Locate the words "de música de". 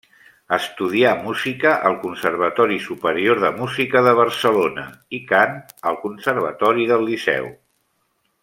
3.45-4.15